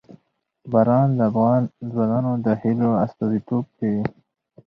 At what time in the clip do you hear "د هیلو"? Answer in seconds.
2.45-2.89